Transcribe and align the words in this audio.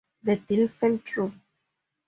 The 0.23 0.35
deal 0.37 0.67
fell 0.67 0.97
through. 1.05 1.31